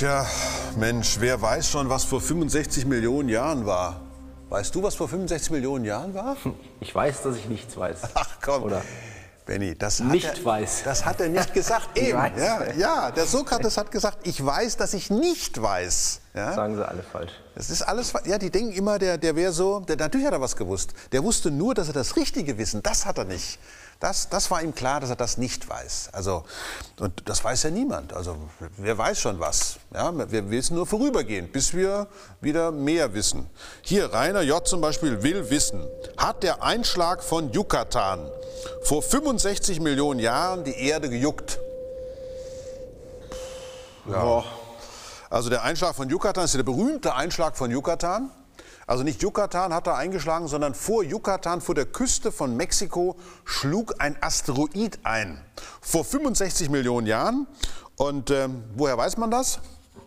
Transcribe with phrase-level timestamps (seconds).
[0.00, 0.26] Tja,
[0.78, 4.00] Mensch, wer weiß schon, was vor 65 Millionen Jahren war?
[4.48, 6.38] Weißt du, was vor 65 Millionen Jahren war?
[6.80, 7.98] Ich weiß, dass ich nichts weiß.
[8.14, 8.62] Ach komm.
[8.62, 8.80] Oder
[9.44, 10.84] Benny, das hat Nicht er, weiß.
[10.84, 11.98] Das hat er nicht gesagt.
[11.98, 12.16] Eben.
[12.38, 16.22] Ja, ja, der Sokrates hat gesagt, ich weiß, dass ich nicht weiß.
[16.34, 16.54] Ja?
[16.54, 17.32] sagen sie alle falsch.
[17.56, 20.40] Das ist alles, ja, die denken immer, der, der wäre so, der, natürlich hat er
[20.40, 20.92] was gewusst.
[21.10, 23.58] Der wusste nur, dass er das Richtige wissen, das hat er nicht.
[23.98, 26.10] Das, das war ihm klar, dass er das nicht weiß.
[26.12, 26.44] Also,
[27.00, 28.14] und das weiß ja niemand.
[28.14, 28.36] Also,
[28.78, 29.76] wer weiß schon was.
[29.92, 32.06] Ja, wir wissen nur vorübergehend, bis wir
[32.40, 33.50] wieder mehr wissen.
[33.82, 34.66] Hier, Rainer J.
[34.66, 35.84] zum Beispiel will wissen,
[36.16, 38.26] hat der Einschlag von Yucatan
[38.84, 41.58] vor 65 Millionen Jahren die Erde gejuckt?
[44.08, 44.44] Ja.
[45.30, 48.30] Also der Einschlag von Yucatan ist der berühmte Einschlag von Yucatan.
[48.88, 53.94] Also nicht Yucatan hat er eingeschlagen, sondern vor Yucatan, vor der Küste von Mexiko, schlug
[54.00, 55.40] ein Asteroid ein.
[55.80, 57.46] Vor 65 Millionen Jahren.
[57.94, 59.60] Und ähm, woher weiß man das?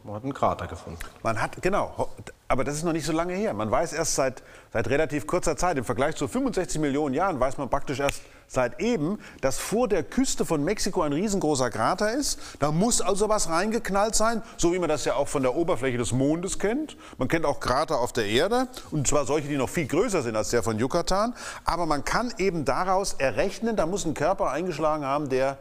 [0.04, 1.00] Man hat einen Krater gefunden.
[1.22, 2.10] Man hat, genau,
[2.50, 3.54] aber das ist noch nicht so lange her.
[3.54, 7.58] Man weiß erst seit, seit relativ kurzer Zeit, im Vergleich zu 65 Millionen Jahren, weiß
[7.58, 12.38] man praktisch erst seit eben, dass vor der Küste von Mexiko ein riesengroßer Krater ist.
[12.60, 15.98] Da muss also was reingeknallt sein, so wie man das ja auch von der Oberfläche
[15.98, 16.98] des Mondes kennt.
[17.18, 20.36] Man kennt auch Krater auf der Erde, und zwar solche, die noch viel größer sind
[20.36, 21.34] als der von Yucatan.
[21.64, 25.58] Aber man kann eben daraus errechnen, da muss ein Körper eingeschlagen haben, der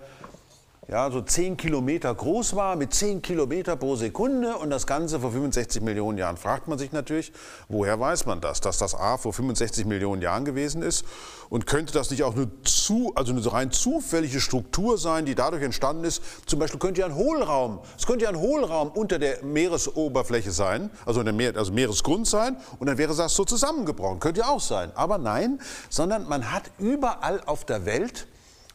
[0.88, 5.30] ja, so 10 Kilometer groß war, mit 10 Kilometer pro Sekunde und das Ganze vor
[5.30, 6.36] 65 Millionen Jahren.
[6.36, 7.32] Fragt man sich natürlich,
[7.68, 11.04] woher weiß man das, dass das A vor 65 Millionen Jahren gewesen ist
[11.50, 15.62] und könnte das nicht auch eine, zu, also eine rein zufällige Struktur sein, die dadurch
[15.62, 16.20] entstanden ist?
[16.46, 20.90] Zum Beispiel könnte ja ein Hohlraum, es könnte ja ein Hohlraum unter der Meeresoberfläche sein,
[21.06, 24.18] also, der Meer, also Meeresgrund sein und dann wäre das so zusammengebrochen.
[24.18, 24.90] Könnte ja auch sein.
[24.96, 25.60] Aber nein,
[25.90, 28.26] sondern man hat überall auf der Welt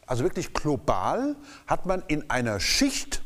[0.08, 1.36] also wirklich global,
[1.66, 3.22] hat man in einer Schicht,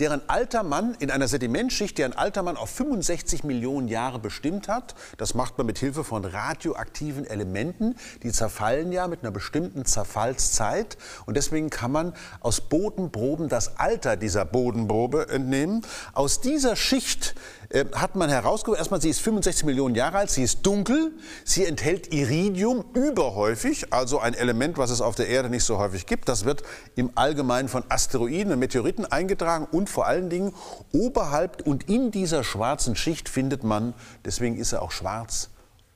[0.00, 4.94] deren alter Mann, in einer Sedimentschicht, deren alter Mann auf 65 Millionen Jahre bestimmt hat.
[5.18, 7.96] Das macht man mit Hilfe von radioaktiven Elementen.
[8.22, 10.96] Die zerfallen ja mit einer bestimmten Zerfallszeit.
[11.26, 15.82] Und deswegen kann man aus Bodenproben das Alter dieser Bodenprobe entnehmen.
[16.14, 17.34] Aus dieser Schicht
[17.68, 21.12] äh, hat man herausgefunden, erstmal, sie ist 65 Millionen Jahre alt, sie ist dunkel,
[21.44, 26.06] sie enthält Iridium überhäufig, also ein Element, was es auf der Erde nicht so häufig
[26.06, 26.28] gibt.
[26.28, 26.62] Das wird
[26.96, 30.54] im Allgemeinen von Asteroiden und Meteoriten eingetragen und vor allen Dingen
[30.92, 35.50] oberhalb und in dieser schwarzen Schicht findet man, deswegen ist er auch schwarz,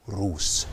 [0.06, 0.66] Ruß.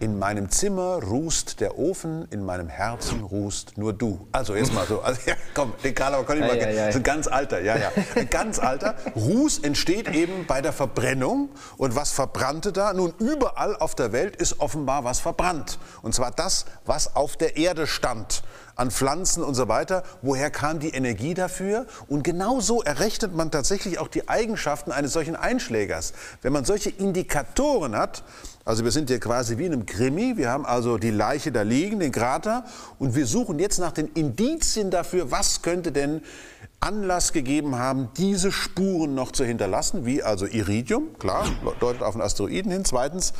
[0.00, 4.26] In meinem Zimmer rußt der Ofen, in meinem Herzen rußt nur du.
[4.32, 6.94] Also jetzt mal so, also, ja, komm, den Karlauer kann ich mal, Ja, ja, ja.
[6.94, 8.94] ein ganz alter, ja, ja, ein ganz alter.
[9.14, 12.94] Ruß entsteht eben bei der Verbrennung und was verbrannte da?
[12.94, 17.58] Nun überall auf der Welt ist offenbar was verbrannt und zwar das, was auf der
[17.58, 18.42] Erde stand
[18.80, 20.02] an Pflanzen und so weiter.
[20.22, 21.86] Woher kam die Energie dafür?
[22.08, 26.14] Und genau so errechnet man tatsächlich auch die Eigenschaften eines solchen Einschlägers.
[26.40, 28.24] Wenn man solche Indikatoren hat,
[28.64, 31.60] also wir sind hier quasi wie in einem Krimi, wir haben also die Leiche da
[31.60, 32.64] liegen, den Krater,
[32.98, 36.22] und wir suchen jetzt nach den Indizien dafür, was könnte denn
[36.80, 41.46] Anlass gegeben haben, diese Spuren noch zu hinterlassen, wie also Iridium, klar,
[41.80, 42.86] deutet auf einen Asteroiden hin.
[42.86, 43.34] Zweitens,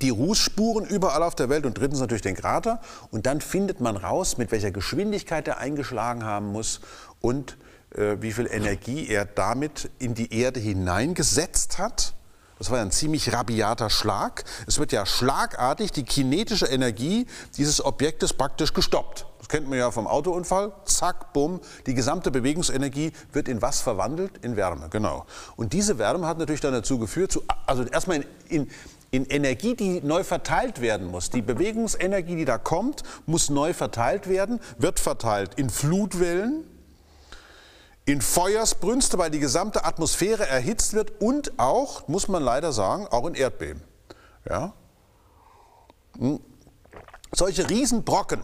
[0.00, 2.80] die Rußspuren überall auf der Welt und drittens natürlich den Krater.
[3.10, 6.80] Und dann findet man raus, mit welcher Geschwindigkeit er eingeschlagen haben muss
[7.20, 7.56] und
[7.94, 12.14] äh, wie viel Energie er damit in die Erde hineingesetzt hat.
[12.58, 14.44] Das war ein ziemlich rabiater Schlag.
[14.66, 17.26] Es wird ja schlagartig die kinetische Energie
[17.58, 19.26] dieses Objektes praktisch gestoppt.
[19.38, 20.72] Das kennt man ja vom Autounfall.
[20.86, 21.60] Zack, bumm.
[21.86, 24.38] Die gesamte Bewegungsenergie wird in was verwandelt?
[24.42, 25.26] In Wärme, genau.
[25.56, 28.70] Und diese Wärme hat natürlich dann dazu geführt, zu, also erstmal in, in,
[29.10, 31.30] in Energie, die neu verteilt werden muss.
[31.30, 36.64] Die Bewegungsenergie, die da kommt, muss neu verteilt werden, wird verteilt in Flutwellen,
[38.04, 43.26] in Feuersbrünste, weil die gesamte Atmosphäre erhitzt wird und auch, muss man leider sagen, auch
[43.26, 43.82] in Erdbeben.
[44.48, 44.74] Ja?
[46.18, 46.40] Hm.
[47.34, 48.40] Solche Riesenbrocken,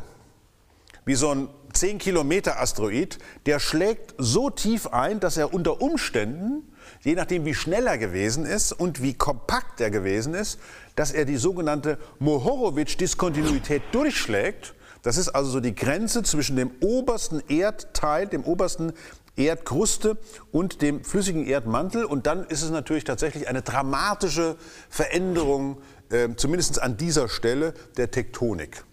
[1.05, 6.72] wie so ein 10 Kilometer Asteroid, der schlägt so tief ein, dass er unter Umständen,
[7.03, 10.59] je nachdem wie schnell er gewesen ist und wie kompakt er gewesen ist,
[10.97, 14.75] dass er die sogenannte Mohorowitsch-Diskontinuität durchschlägt.
[15.03, 18.93] Das ist also so die Grenze zwischen dem obersten Erdteil, dem obersten
[19.37, 20.19] Erdkruste
[20.51, 22.05] und dem flüssigen Erdmantel.
[22.05, 24.57] Und dann ist es natürlich tatsächlich eine dramatische
[24.91, 25.79] Veränderung,
[26.11, 28.85] äh, zumindest an dieser Stelle, der Tektonik.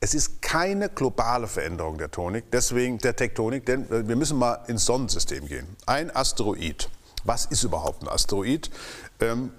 [0.00, 4.62] Es ist keine globale Veränderung der, Tonik, deswegen der Tektonik, denn äh, wir müssen mal
[4.66, 5.66] ins Sonnensystem gehen.
[5.86, 6.90] Ein Asteroid.
[7.24, 8.70] Was ist überhaupt ein Asteroid?
[9.20, 9.52] Ähm,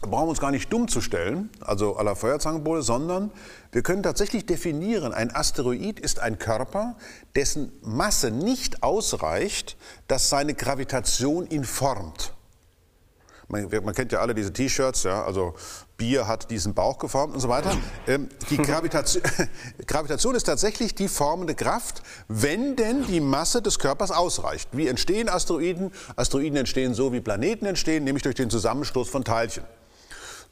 [0.00, 3.30] brauchen wir uns gar nicht dumm zu stellen, also aller Feuerzangenbowle, sondern
[3.72, 6.96] wir können tatsächlich definieren, ein Asteroid ist ein Körper,
[7.34, 9.76] dessen Masse nicht ausreicht,
[10.08, 12.32] dass seine Gravitation ihn formt.
[13.50, 15.54] Man, man kennt ja alle diese T-Shirts, ja, also
[15.96, 17.76] Bier hat diesen Bauch geformt und so weiter.
[18.06, 19.22] Ähm, die Gravitation,
[19.86, 24.68] Gravitation ist tatsächlich die formende Kraft, wenn denn die Masse des Körpers ausreicht.
[24.72, 25.90] Wie entstehen Asteroiden?
[26.16, 29.64] Asteroiden entstehen so, wie Planeten entstehen, nämlich durch den Zusammenstoß von Teilchen.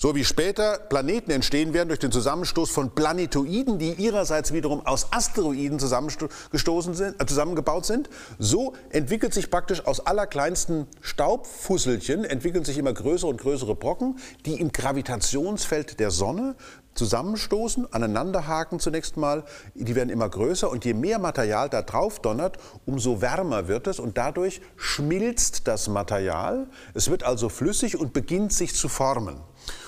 [0.01, 5.13] So wie später Planeten entstehen werden durch den Zusammenstoß von Planetoiden, die ihrerseits wiederum aus
[5.13, 8.09] Asteroiden zusammengestoßen sind, äh, zusammengebaut sind,
[8.39, 14.61] so entwickelt sich praktisch aus allerkleinsten Staubfusselchen entwickeln sich immer größere und größere Brocken, die
[14.61, 16.55] im Gravitationsfeld der Sonne
[16.99, 22.59] zusammenstoßen, aneinanderhaken zunächst mal, die werden immer größer und je mehr Material da drauf donnert,
[22.85, 26.67] umso wärmer wird es und dadurch schmilzt das Material.
[26.95, 29.37] Es wird also flüssig und beginnt sich zu formen.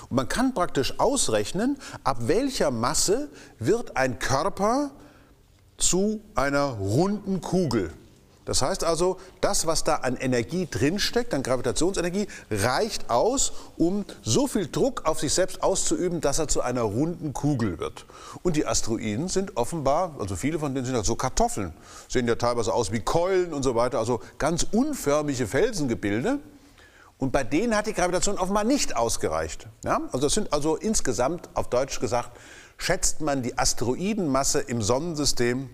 [0.09, 3.29] Und man kann praktisch ausrechnen, ab welcher Masse
[3.59, 4.91] wird ein Körper
[5.77, 7.91] zu einer runden Kugel.
[8.45, 14.47] Das heißt also, das, was da an Energie drinsteckt, an Gravitationsenergie, reicht aus, um so
[14.47, 18.05] viel Druck auf sich selbst auszuüben, dass er zu einer runden Kugel wird.
[18.41, 21.73] Und die Asteroiden sind offenbar, also viele von denen sind halt so Kartoffeln,
[22.07, 26.39] sehen ja teilweise aus wie Keulen und so weiter, also ganz unförmige Felsengebilde.
[27.19, 29.67] Und bei denen hat die Gravitation offenbar nicht ausgereicht.
[29.85, 30.01] Ja?
[30.11, 32.31] Also das sind also insgesamt, auf Deutsch gesagt,
[32.79, 35.69] schätzt man die Asteroidenmasse im Sonnensystem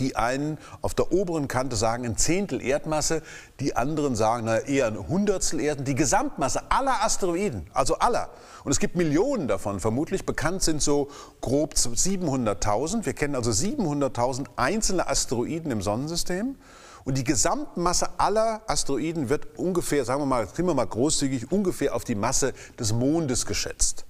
[0.00, 3.22] die einen auf der oberen Kante sagen ein Zehntel Erdmasse,
[3.60, 5.84] die anderen sagen na, eher ein Hundertstel Erden.
[5.84, 8.30] Die Gesamtmasse aller Asteroiden, also aller,
[8.64, 11.08] und es gibt Millionen davon vermutlich, bekannt sind so
[11.40, 13.06] grob 700.000.
[13.06, 16.56] Wir kennen also 700.000 einzelne Asteroiden im Sonnensystem.
[17.04, 21.94] Und die Gesamtmasse aller Asteroiden wird ungefähr, sagen wir mal, sind wir mal großzügig, ungefähr
[21.94, 24.04] auf die Masse des Mondes geschätzt.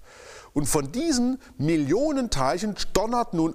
[0.52, 3.54] Und von diesen Millionen Teilchen donnert nun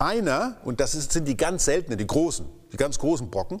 [0.00, 3.60] einer, und das sind die ganz seltenen, die großen, die ganz großen Brocken,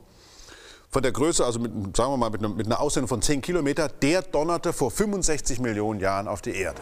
[0.88, 3.42] von der Größe, also mit, sagen wir mal mit, einer, mit einer Ausdehnung von 10
[3.42, 6.80] Kilometer, der donnerte vor 65 Millionen Jahren auf die Erde.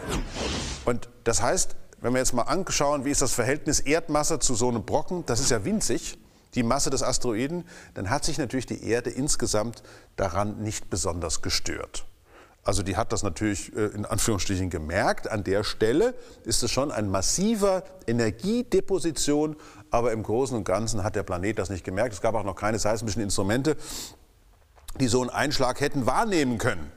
[0.85, 4.69] Und das heißt, wenn wir jetzt mal anschauen, wie ist das Verhältnis Erdmasse zu so
[4.69, 6.17] einem Brocken, das ist ja winzig
[6.55, 7.63] die Masse des Asteroiden,
[7.93, 9.83] dann hat sich natürlich die Erde insgesamt
[10.15, 12.05] daran nicht besonders gestört.
[12.69, 15.27] Also die hat das natürlich äh, in Anführungsstrichen gemerkt.
[15.27, 16.13] An der Stelle
[16.43, 19.55] ist es schon ein massiver Energiedeposition,
[19.89, 22.13] aber im Großen und Ganzen hat der Planet das nicht gemerkt.
[22.13, 23.75] Es gab auch noch keine seismischen Instrumente,
[24.99, 26.91] die so einen Einschlag hätten wahrnehmen können.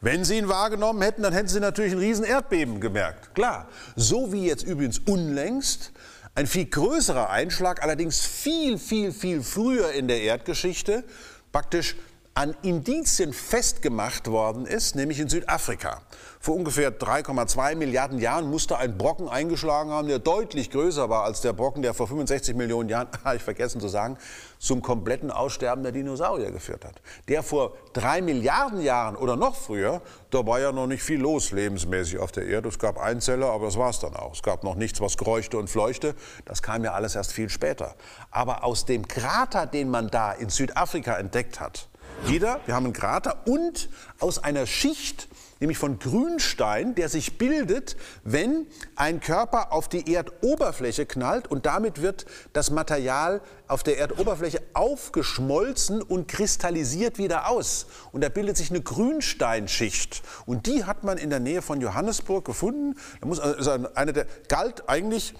[0.00, 3.34] Wenn sie ihn wahrgenommen hätten, dann hätten sie natürlich ein riesen Erdbeben gemerkt.
[3.34, 3.68] Klar.
[3.94, 5.92] So wie jetzt übrigens unlängst
[6.34, 11.04] ein viel größerer Einschlag, allerdings viel, viel, viel früher in der Erdgeschichte,
[11.52, 11.96] praktisch
[12.34, 16.00] an Indizien festgemacht worden ist, nämlich in Südafrika.
[16.40, 21.42] Vor ungefähr 3,2 Milliarden Jahren musste ein Brocken eingeschlagen haben, der deutlich größer war als
[21.42, 24.16] der Brocken, der vor 65 Millionen Jahren, habe ich vergessen zu sagen,
[24.58, 27.02] zum kompletten Aussterben der Dinosaurier geführt hat.
[27.28, 30.00] Der vor drei Milliarden Jahren oder noch früher,
[30.30, 32.70] da war ja noch nicht viel los lebensmäßig auf der Erde.
[32.70, 34.32] Es gab Einzeller, aber das war es dann auch.
[34.32, 36.14] Es gab noch nichts, was kreuchte und fleuchte.
[36.46, 37.94] Das kam ja alles erst viel später.
[38.30, 41.88] Aber aus dem Krater, den man da in Südafrika entdeckt hat,
[42.26, 43.88] wieder, wir haben einen Krater und
[44.18, 45.28] aus einer Schicht,
[45.60, 48.66] nämlich von Grünstein, der sich bildet, wenn
[48.96, 56.02] ein Körper auf die Erdoberfläche knallt und damit wird das Material auf der Erdoberfläche aufgeschmolzen
[56.02, 57.86] und kristallisiert wieder aus.
[58.10, 60.22] Und da bildet sich eine Grünsteinschicht.
[60.46, 62.98] Und die hat man in der Nähe von Johannesburg gefunden.
[63.20, 65.34] Da muss, also eine der, galt eigentlich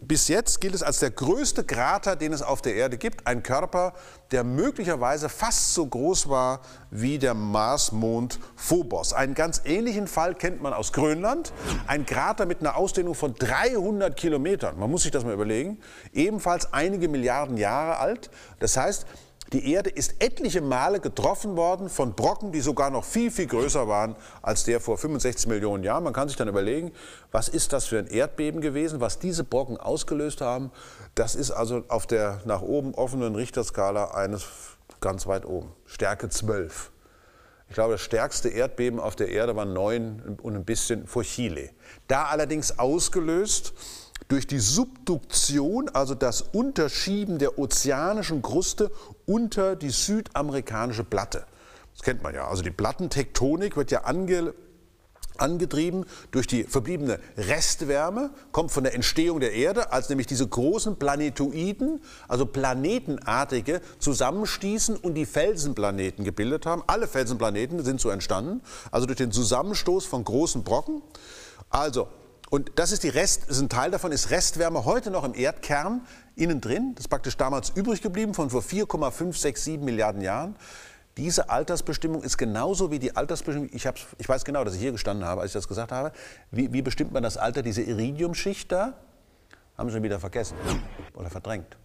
[0.00, 3.26] bis jetzt gilt es als der größte Krater, den es auf der Erde gibt.
[3.26, 3.94] Ein Körper,
[4.30, 6.60] der möglicherweise fast so groß war
[6.90, 9.12] wie der Marsmond Phobos.
[9.12, 11.52] Einen ganz ähnlichen Fall kennt man aus Grönland.
[11.88, 14.78] Ein Krater mit einer Ausdehnung von 300 Kilometern.
[14.78, 15.80] Man muss sich das mal überlegen.
[16.12, 18.30] Ebenfalls einige Milliarden Jahre alt.
[18.60, 19.06] Das heißt,
[19.52, 23.86] die Erde ist etliche Male getroffen worden von Brocken, die sogar noch viel, viel größer
[23.86, 26.04] waren als der vor 65 Millionen Jahren.
[26.04, 26.92] Man kann sich dann überlegen,
[27.30, 30.70] was ist das für ein Erdbeben gewesen, was diese Brocken ausgelöst haben.
[31.14, 34.46] Das ist also auf der nach oben offenen Richterskala eines
[35.00, 35.72] ganz weit oben.
[35.84, 36.90] Stärke 12.
[37.68, 41.70] Ich glaube, das stärkste Erdbeben auf der Erde war neun und ein bisschen vor Chile.
[42.06, 43.74] Da allerdings ausgelöst
[44.28, 48.90] durch die Subduktion, also das Unterschieben der ozeanischen Kruste
[49.26, 51.44] unter die südamerikanische Platte.
[51.92, 52.48] Das kennt man ja.
[52.48, 54.54] Also die Plattentektonik wird ja ange,
[55.38, 60.96] angetrieben durch die verbliebene Restwärme, kommt von der Entstehung der Erde, als nämlich diese großen
[60.96, 66.82] Planetoiden, also planetenartige, zusammenstießen und die Felsenplaneten gebildet haben.
[66.86, 71.02] Alle Felsenplaneten sind so entstanden, also durch den Zusammenstoß von großen Brocken.
[71.70, 72.08] Also,
[72.52, 76.02] und das ist die Rest, ist ein Teil davon ist Restwärme heute noch im Erdkern
[76.36, 76.92] innen drin.
[76.94, 80.54] Das ist praktisch damals übrig geblieben von vor 4,567 Milliarden Jahren.
[81.16, 85.26] Diese Altersbestimmung ist genauso wie die Altersbestimmung, ich, ich weiß genau, dass ich hier gestanden
[85.26, 86.12] habe, als ich das gesagt habe.
[86.50, 88.98] Wie, wie bestimmt man das Alter, diese Iridiumschicht da?
[89.78, 90.58] Haben Sie schon wieder vergessen
[91.14, 91.78] oder verdrängt.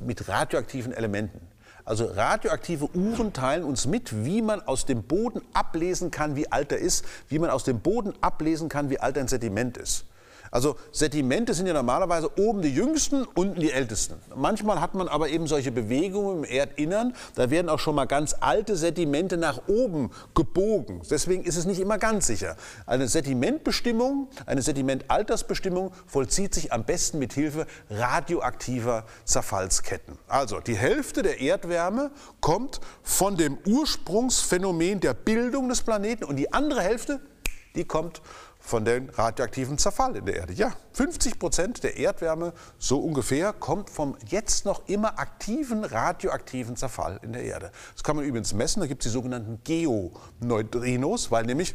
[0.00, 1.40] Mit radioaktiven Elementen.
[1.84, 6.72] Also radioaktive Uhren teilen uns mit, wie man aus dem Boden ablesen kann, wie alt
[6.72, 10.06] er ist, wie man aus dem Boden ablesen kann, wie alt ein Sediment ist.
[10.54, 14.14] Also Sedimente sind ja normalerweise oben die jüngsten, unten die ältesten.
[14.36, 18.36] Manchmal hat man aber eben solche Bewegungen im Erdinnern, da werden auch schon mal ganz
[18.38, 21.02] alte Sedimente nach oben gebogen.
[21.10, 22.54] Deswegen ist es nicht immer ganz sicher.
[22.86, 30.18] Eine Sedimentbestimmung, eine Sedimentaltersbestimmung vollzieht sich am besten mit Hilfe radioaktiver Zerfallsketten.
[30.28, 36.52] Also die Hälfte der Erdwärme kommt von dem Ursprungsphänomen der Bildung des Planeten und die
[36.52, 37.18] andere Hälfte,
[37.74, 38.22] die kommt
[38.64, 40.54] von dem radioaktiven Zerfall in der Erde.
[40.54, 47.20] Ja, 50 Prozent der Erdwärme, so ungefähr, kommt vom jetzt noch immer aktiven radioaktiven Zerfall
[47.22, 47.70] in der Erde.
[47.92, 51.74] Das kann man übrigens messen, da gibt es die sogenannten Geoneutrinos, weil nämlich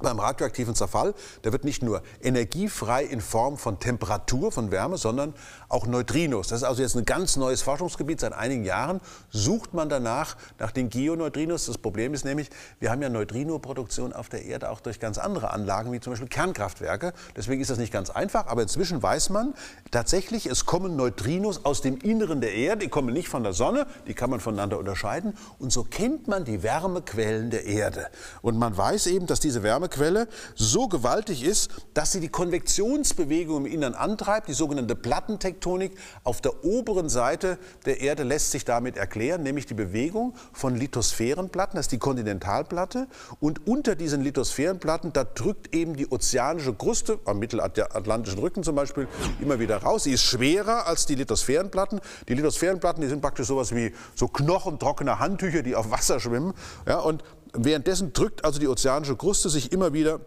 [0.00, 4.98] beim radioaktiven Zerfall, da wird nicht nur Energie frei in Form von Temperatur, von Wärme,
[4.98, 5.34] sondern
[5.68, 6.48] auch Neutrinos.
[6.48, 8.20] Das ist also jetzt ein ganz neues Forschungsgebiet.
[8.20, 9.00] Seit einigen Jahren
[9.30, 11.66] sucht man danach nach den Geoneutrinos.
[11.66, 12.50] Das Problem ist nämlich,
[12.80, 16.28] wir haben ja Neutrinoproduktion auf der Erde auch durch ganz andere Anlagen, wie zum Beispiel
[16.28, 17.12] Kernkraftwerke.
[17.36, 18.46] Deswegen ist das nicht ganz einfach.
[18.46, 19.54] Aber inzwischen weiß man
[19.90, 22.84] tatsächlich, es kommen Neutrinos aus dem Inneren der Erde.
[22.84, 25.36] Die kommen nicht von der Sonne, die kann man voneinander unterscheiden.
[25.58, 28.08] Und so kennt man die Wärmequellen der Erde.
[28.42, 33.66] Und man weiß eben, dass diese Wärme Wärmequelle so gewaltig ist, dass sie die Konvektionsbewegung
[33.66, 35.92] im Innern antreibt, die sogenannte Plattentektonik.
[36.24, 41.76] Auf der oberen Seite der Erde lässt sich damit erklären, nämlich die Bewegung von Lithosphärenplatten,
[41.76, 43.06] das ist die Kontinentalplatte.
[43.40, 49.08] Und unter diesen Lithosphärenplatten, da drückt eben die ozeanische Kruste, am mittelatlantischen Rücken zum Beispiel,
[49.40, 50.04] immer wieder raus.
[50.04, 52.00] Sie ist schwerer als die Lithosphärenplatten.
[52.28, 56.54] Die Lithosphärenplatten, die sind praktisch sowas wie so knochentrockene Handtücher, die auf Wasser schwimmen.
[56.86, 57.22] Ja, und
[57.56, 60.20] Währenddessen drückt also die ozeanische Kruste sich immer wieder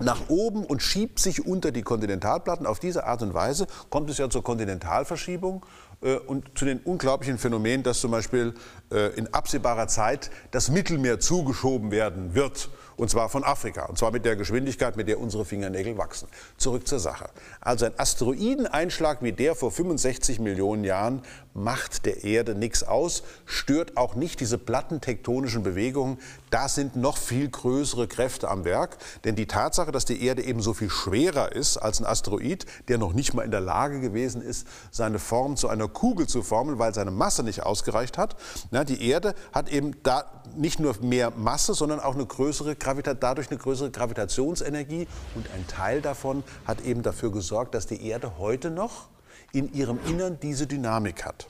[0.00, 2.66] nach oben und schiebt sich unter die Kontinentalplatten.
[2.66, 5.64] Auf diese Art und Weise kommt es ja zur Kontinentalverschiebung
[6.02, 8.54] äh, und zu den unglaublichen Phänomenen, dass zum Beispiel
[8.90, 12.68] äh, in absehbarer Zeit das Mittelmeer zugeschoben werden wird.
[12.96, 13.86] Und zwar von Afrika.
[13.86, 16.28] Und zwar mit der Geschwindigkeit, mit der unsere Fingernägel wachsen.
[16.56, 17.28] Zurück zur Sache.
[17.60, 21.22] Also ein Asteroideneinschlag wie der vor 65 Millionen Jahren
[21.56, 26.18] macht der Erde nichts aus, stört auch nicht diese plattentektonischen Bewegungen.
[26.50, 28.98] Da sind noch viel größere Kräfte am Werk.
[29.24, 32.98] Denn die Tatsache, dass die Erde eben so viel schwerer ist als ein Asteroid, der
[32.98, 36.78] noch nicht mal in der Lage gewesen ist, seine Form zu einer Kugel zu formen,
[36.78, 38.36] weil seine Masse nicht ausgereicht hat.
[38.70, 40.24] Na, die Erde hat eben da
[40.56, 45.06] nicht nur mehr Masse, sondern auch eine größere Dadurch eine größere Gravitationsenergie.
[45.34, 49.08] Und ein Teil davon hat eben dafür gesorgt, dass die Erde heute noch
[49.52, 51.48] in ihrem Innern diese Dynamik hat.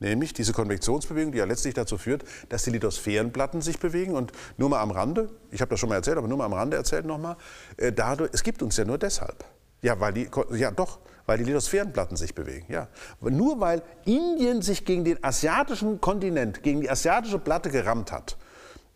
[0.00, 4.14] Nämlich diese Konvektionsbewegung, die ja letztlich dazu führt, dass die Lithosphärenplatten sich bewegen.
[4.14, 6.52] Und nur mal am Rande, ich habe das schon mal erzählt, aber nur mal am
[6.52, 7.36] Rande erzählt nochmal,
[7.76, 9.44] äh, dadurch, es gibt uns ja nur deshalb.
[9.82, 12.66] Ja, weil die, ja doch, weil die Lithosphärenplatten sich bewegen.
[12.72, 12.88] Ja.
[13.20, 18.36] Nur weil Indien sich gegen den asiatischen Kontinent, gegen die asiatische Platte gerammt hat.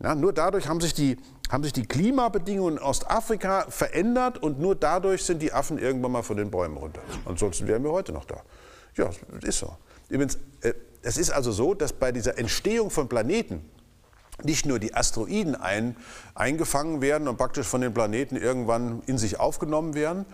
[0.03, 1.17] Ja, nur dadurch haben sich, die,
[1.49, 6.23] haben sich die Klimabedingungen in Ostafrika verändert und nur dadurch sind die Affen irgendwann mal
[6.23, 7.01] von den Bäumen runter.
[7.25, 8.41] Ansonsten wären wir heute noch da.
[8.97, 9.09] Ja,
[9.41, 9.77] ist so.
[10.09, 13.63] Übrigens, äh, es ist also so, dass bei dieser Entstehung von Planeten
[14.43, 15.95] nicht nur die Asteroiden ein,
[16.35, 20.25] eingefangen werden und praktisch von den Planeten irgendwann in sich aufgenommen werden,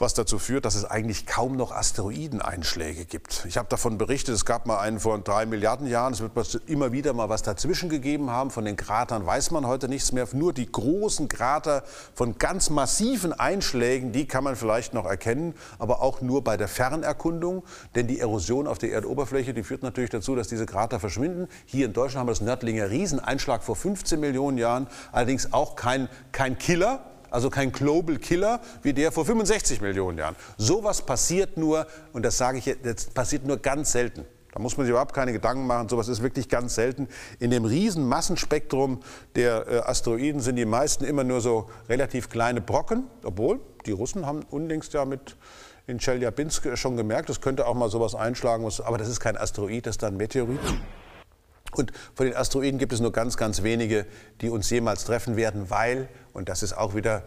[0.00, 3.44] was dazu führt, dass es eigentlich kaum noch Asteroideneinschläge gibt.
[3.46, 6.32] Ich habe davon berichtet, es gab mal einen vor drei Milliarden Jahren, es wird
[6.66, 8.50] immer wieder mal was dazwischen gegeben haben.
[8.50, 10.26] Von den Kratern weiß man heute nichts mehr.
[10.32, 11.82] Nur die großen Krater
[12.14, 16.68] von ganz massiven Einschlägen, die kann man vielleicht noch erkennen, aber auch nur bei der
[16.68, 17.64] Fernerkundung.
[17.94, 21.48] Denn die Erosion auf der Erdoberfläche, die führt natürlich dazu, dass diese Krater verschwinden.
[21.66, 26.08] Hier in Deutschland haben wir das Nördlinger Rieseneinschlag vor 15 Millionen Jahren, allerdings auch kein,
[26.32, 30.36] kein Killer, also kein Global Killer wie der vor 65 Millionen Jahren.
[30.56, 34.24] Sowas passiert nur, und das sage ich jetzt, passiert nur ganz selten.
[34.52, 35.88] Da muss man sich überhaupt keine Gedanken machen.
[35.88, 37.08] Sowas ist wirklich ganz selten.
[37.38, 39.00] In dem riesen Massenspektrum
[39.36, 44.26] der äh, Asteroiden sind die meisten immer nur so relativ kleine Brocken, obwohl die Russen
[44.26, 45.36] haben unlängst ja mit
[45.86, 49.86] in Chelyabinsk schon gemerkt, es könnte auch mal sowas einschlagen, aber das ist kein Asteroid,
[49.86, 50.60] das ist dann ein Meteorit.
[51.72, 54.06] Und von den Asteroiden gibt es nur ganz, ganz wenige,
[54.40, 57.22] die uns jemals treffen werden, weil, und das ist auch wieder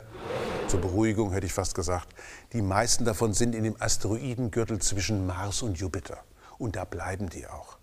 [0.67, 2.07] zur Beruhigung, hätte ich fast gesagt,
[2.53, 6.17] die meisten davon sind in dem Asteroidengürtel zwischen Mars und Jupiter.
[6.57, 7.77] Und da bleiben die auch.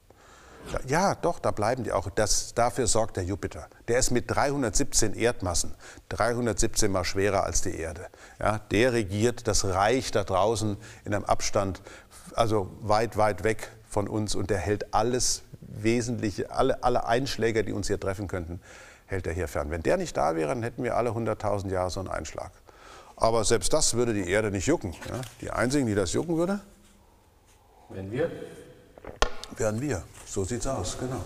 [0.87, 2.09] Ja, doch, da bleiben die auch.
[2.11, 3.69] Das, dafür sorgt der Jupiter.
[3.89, 5.75] Der ist mit 317 Erdmassen,
[6.11, 8.07] 317 mal schwerer als die Erde.
[8.39, 11.83] Ja, der regiert das Reich da draußen in einem Abstand,
[12.35, 17.73] also weit, weit weg von uns und der hält alles Wesentliche, alle, alle Einschläge, die
[17.73, 18.61] uns hier treffen könnten,
[19.07, 19.71] hält er hier fern.
[19.71, 22.53] Wenn der nicht da wäre, dann hätten wir alle 100.000 Jahre so einen Einschlag.
[23.17, 24.93] Aber selbst das würde die Erde nicht jucken.
[25.09, 25.21] Ja?
[25.41, 26.61] Die einzigen, die das jucken würde,
[27.89, 28.31] Wenn wir
[29.57, 30.03] wären wir.
[30.27, 31.21] So sieht's aus, genau.